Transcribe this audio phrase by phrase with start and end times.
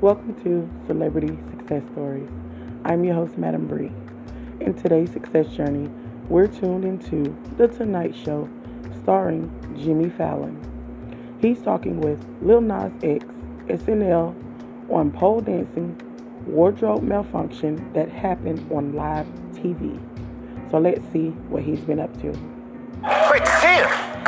[0.00, 2.30] Welcome to Celebrity Success Stories.
[2.86, 3.92] I'm your host, Madam Bree.
[4.60, 5.90] In today's success journey,
[6.30, 8.48] we're tuned into The Tonight Show
[9.02, 10.56] starring Jimmy Fallon.
[11.42, 13.26] He's talking with Lil Nas X,
[13.66, 14.34] SNL,
[14.90, 15.94] on pole dancing,
[16.46, 20.00] wardrobe malfunction that happened on live TV.
[20.70, 22.59] So let's see what he's been up to.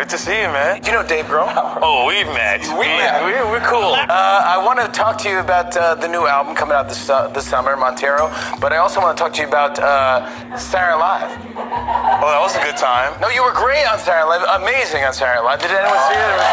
[0.00, 0.80] Good to see you, man.
[0.82, 1.44] You know Dave Grohl?
[1.84, 2.64] Oh, we've met.
[2.80, 3.20] We met.
[3.20, 3.92] We, we're cool.
[3.92, 7.10] Uh, I want to talk to you about uh, the new album coming out this,
[7.10, 8.32] uh, this summer, Montero.
[8.64, 10.24] But I also want to talk to you about uh,
[10.56, 11.28] Saturday Live.
[11.52, 13.12] Oh, that was a good time.
[13.20, 14.40] No, you were great on Saturday Live.
[14.64, 15.60] Amazing on Saturday Live.
[15.60, 16.24] Did anyone see it?
[16.24, 16.48] It was-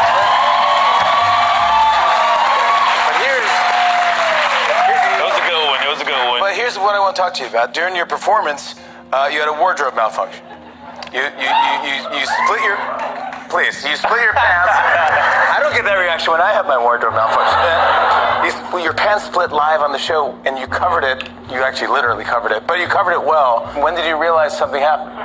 [3.08, 3.48] But here's,
[5.08, 5.80] It was a good one.
[5.80, 6.40] It was a good one.
[6.44, 7.72] but here's what I want to talk to you about.
[7.72, 8.76] During your performance,
[9.08, 10.44] uh, you had a wardrobe malfunction.
[11.16, 12.76] You, you, you, you, you split your.
[13.48, 14.76] Please, you split your pants.
[15.56, 17.64] I don't get that reaction when I have my wardrobe malfunction.
[18.44, 21.24] You, sp- your pants split live on the show, and you covered it.
[21.48, 23.64] You actually literally covered it, but you covered it well.
[23.80, 25.16] When did you realize something happened?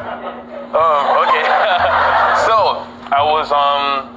[0.71, 1.43] Oh, okay.
[2.47, 4.07] so I was um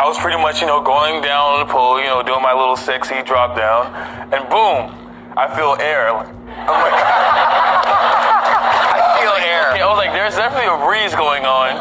[0.00, 2.56] I was pretty much, you know, going down on the pole, you know, doing my
[2.56, 3.92] little sexy drop down,
[4.32, 4.88] and boom,
[5.36, 6.16] I feel air.
[6.16, 6.32] Like,
[6.64, 7.84] Oh my God.
[7.84, 9.68] I feel air.
[9.76, 11.76] Okay, I was like, there's definitely a breeze going on,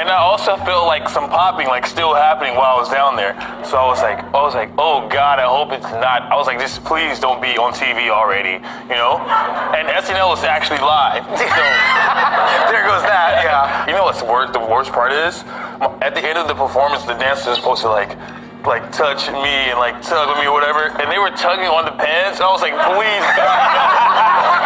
[0.00, 3.36] and I also felt like some popping, like still happening while I was down there.
[3.68, 6.24] So I was like, I was like, oh God, I hope it's not.
[6.32, 9.20] I was like, just please don't be on TV already, you know.
[9.76, 11.44] And SNL was actually live, so
[12.72, 13.44] there goes that.
[13.44, 13.84] Yeah.
[13.84, 14.54] you know what's the worst?
[14.54, 15.44] The worst part is,
[16.00, 18.16] at the end of the performance, the dancers are supposed to like.
[18.62, 21.90] Like touch me and like tug me or whatever, and they were tugging on the
[21.98, 22.38] pants.
[22.38, 23.26] I was like, please,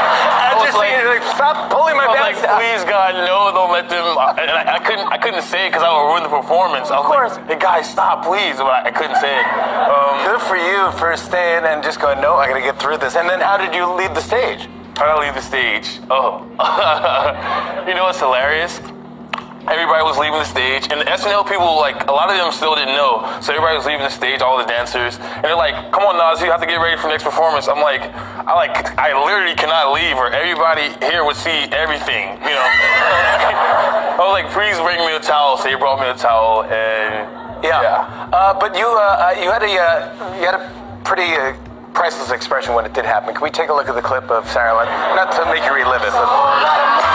[0.76, 4.04] like- like, stop pulling my I like, please, God, no, don't let them.
[4.04, 6.90] And I, I couldn't, I couldn't say it because I would ruin the performance.
[6.90, 7.36] I was course.
[7.36, 8.56] like, hey, guys, stop, please.
[8.56, 9.46] But I, I couldn't say it.
[9.90, 13.16] Um, Good for you for staying and just going, no, I gotta get through this.
[13.16, 14.68] And then how did you leave the stage?
[14.96, 16.00] how did I leave the stage?
[16.08, 16.40] Oh,
[17.86, 18.80] you know what's hilarious?
[19.66, 22.74] Everybody was leaving the stage, and the SNL people, like, a lot of them still
[22.78, 23.26] didn't know.
[23.42, 26.40] So everybody was leaving the stage, all the dancers, and they're like, "Come on, Nas,
[26.40, 28.02] you have to get ready for next performance." I'm like,
[28.46, 32.68] I like, I literally cannot leave, or everybody here would see everything, you know.
[34.14, 37.26] I was like, "Please bring me a towel." So they brought me a towel, and
[37.62, 38.30] Yeah.
[38.32, 40.70] Uh, but you, uh, uh, you had a, uh, you had a
[41.02, 41.54] pretty uh,
[41.92, 43.34] priceless expression when it did happen.
[43.34, 44.86] Can we take a look at the clip of Sarah?
[45.16, 47.05] Not to make you relive it, but.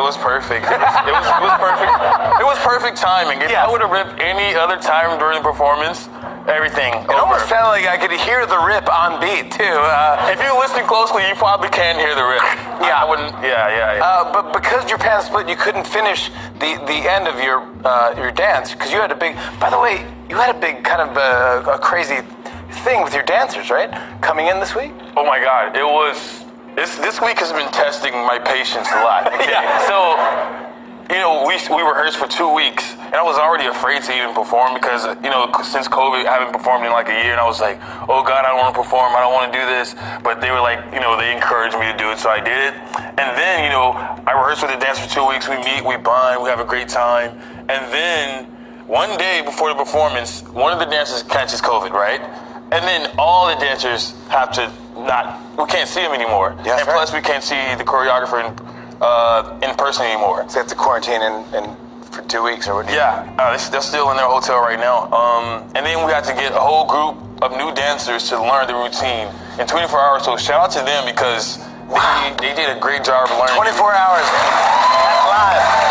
[0.00, 0.64] It was perfect.
[0.64, 1.92] It was, it was, it was perfect.
[2.40, 3.44] It was perfect timing.
[3.44, 3.68] If Yes.
[3.68, 6.08] I would have ripped any other time during the performance,
[6.48, 6.94] everything.
[7.04, 9.76] it almost sounded like I could hear the rip on beat too.
[9.76, 12.40] Uh, If you listen closely, you probably can hear the rip.
[12.80, 12.96] Yeah.
[12.96, 13.28] I wouldn't.
[13.44, 14.00] Yeah, yeah.
[14.00, 14.02] yeah.
[14.02, 16.30] Uh, but because your pants split, you couldn't finish
[16.64, 19.36] the, the end of your uh, your dance because you had a big.
[19.60, 22.24] By the way, you had a big kind of uh, a crazy
[22.88, 23.90] thing with your dancers, right?
[24.22, 24.92] Coming in this week.
[25.16, 26.48] oh my God, it was.
[26.80, 29.28] This this week has been testing my patience a lot.
[29.28, 29.44] Okay?
[29.52, 29.68] Yeah.
[29.90, 30.16] So,
[31.12, 34.32] you know, we we rehearsed for two weeks, and I was already afraid to even
[34.32, 37.44] perform because you know since COVID, I haven't performed in like a year, and I
[37.44, 37.76] was like,
[38.08, 39.12] oh God, I don't want to perform.
[39.12, 39.92] I don't want to do this.
[40.24, 42.56] But they were like, you know, they encouraged me to do it, so I did
[42.56, 42.72] it.
[43.20, 43.92] And then you know,
[44.24, 45.52] I rehearsed with the dance for two weeks.
[45.52, 47.36] We meet, we bond, we have a great time,
[47.68, 48.48] and then
[48.88, 52.24] one day before the performance, one of the dancers catches COVID, right?
[52.72, 54.72] And then all the dancers have to
[55.06, 56.56] not, we can't see them anymore.
[56.64, 58.52] Yes, and plus, we can't see the choreographer and
[59.00, 60.44] uh, in person anymore.
[60.48, 61.76] So they have to quarantine in, in
[62.10, 62.88] for two weeks or what?
[62.92, 65.06] Yeah, uh, they- they're still in their hotel right now.
[65.12, 68.66] Um, and then we had to get a whole group of new dancers to learn
[68.66, 70.24] the routine in 24 hours.
[70.24, 71.56] So shout out to them because
[71.88, 73.56] they, they did a great job of learning.
[73.56, 74.26] 24 hours.
[74.26, 75.89] That's live.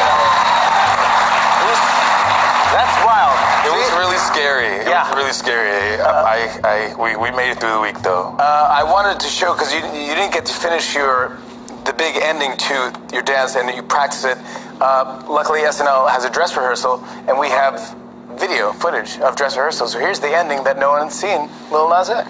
[4.20, 4.68] Scary.
[4.68, 5.08] It Yeah.
[5.10, 6.00] was really scary.
[6.02, 8.36] I, I, we, we made it through the week though.
[8.40, 11.38] Uh, I wanted to show because you, you didn't get to finish your
[11.86, 14.38] the big ending to your dance and you practice it.
[14.82, 17.96] Uh, luckily, SNL has a dress rehearsal and we have
[18.40, 19.88] video footage of dress rehearsal.
[19.88, 21.50] So here's the ending that no one one's seen.
[21.72, 22.28] Lil Nas X.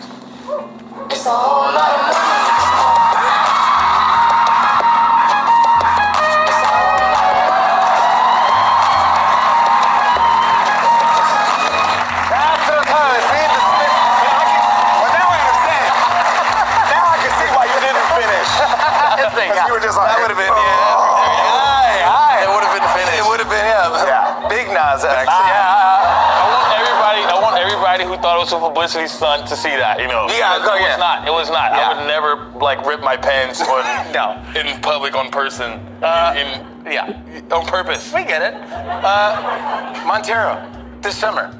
[19.48, 21.00] Because you were just like, That would've been- yeah.
[21.00, 22.34] Hi, hi.
[22.44, 23.16] It would've been the finish.
[23.20, 23.90] It would have been him.
[24.04, 24.48] Yeah.
[24.52, 25.28] Big Nas X.
[25.28, 26.44] I Yeah.
[26.44, 27.22] I want everybody.
[27.26, 30.00] I want everybody who thought it was a publicity stunt to see that.
[30.00, 30.28] You know.
[30.30, 30.90] Yeah, Because go, it yeah.
[30.96, 31.18] was not.
[31.28, 31.68] It was not.
[31.74, 31.80] Yeah.
[31.80, 33.84] I would never like rip my pants on
[34.18, 34.36] No.
[34.60, 35.80] in public on person.
[36.04, 36.48] Uh, in,
[36.88, 37.20] in yeah.
[37.52, 38.12] on purpose.
[38.14, 38.56] We get it.
[38.72, 40.60] Uh, Montero,
[41.02, 41.54] this summer.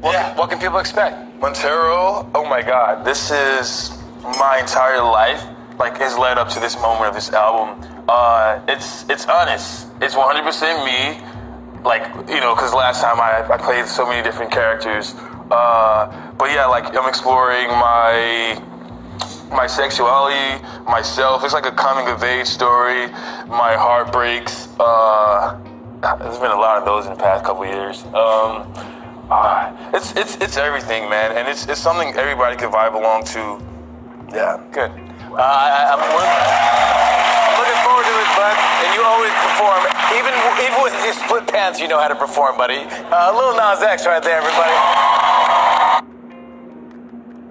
[0.00, 0.28] What, Yeah.
[0.30, 1.16] can, what can people expect?
[1.40, 3.98] Montero, oh my god, this is
[4.38, 5.42] my entire life.
[5.80, 7.82] Like has led up to this moment of this album.
[8.06, 9.88] Uh, it's it's honest.
[10.02, 11.24] It's 100% me.
[11.82, 15.14] Like you know, because last time I, I played so many different characters.
[15.50, 18.62] Uh, but yeah, like I'm exploring my
[19.50, 21.44] my sexuality, myself.
[21.44, 23.06] It's like a coming of age story.
[23.48, 24.68] My heartbreaks.
[24.78, 25.58] Uh,
[26.02, 28.04] there's been a lot of those in the past couple years.
[28.12, 28.68] Um,
[29.30, 33.64] uh, it's it's it's everything, man, and it's it's something everybody can vibe along to.
[34.36, 34.92] Yeah, Good.
[35.30, 36.02] Uh, I, I'm
[37.54, 38.56] looking forward to it, bud.
[38.82, 39.80] And you always perform.
[40.18, 42.82] Even even with your split pants, you know how to perform, buddy.
[42.82, 44.74] Uh, little Nas X right there, everybody.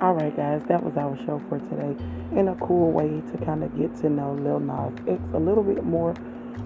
[0.01, 1.95] All right, guys, that was our show for today.
[2.37, 5.63] In a cool way to kind of get to know Lil Nas X a little
[5.63, 6.13] bit more.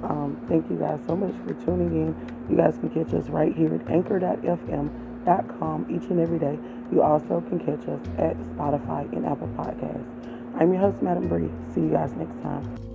[0.04, 2.15] Um, thank you guys so much for tuning in.
[2.50, 6.57] You guys can catch us right here at anchor.fm.com each and every day.
[6.92, 10.33] You also can catch us at Spotify and Apple Podcasts.
[10.60, 11.50] I'm your host, Madam Bree.
[11.74, 12.93] See you guys next time.